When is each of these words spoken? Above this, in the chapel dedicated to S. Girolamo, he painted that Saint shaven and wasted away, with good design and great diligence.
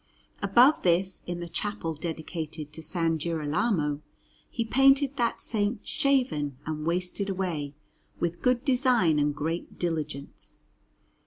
Above 0.41 0.81
this, 0.81 1.21
in 1.27 1.41
the 1.41 1.47
chapel 1.47 1.93
dedicated 1.93 2.73
to 2.73 2.81
S. 2.81 2.95
Girolamo, 3.21 4.01
he 4.49 4.65
painted 4.65 5.15
that 5.17 5.39
Saint 5.39 5.85
shaven 5.87 6.57
and 6.65 6.87
wasted 6.87 7.29
away, 7.29 7.75
with 8.19 8.41
good 8.41 8.65
design 8.65 9.19
and 9.19 9.35
great 9.35 9.77
diligence. 9.77 10.57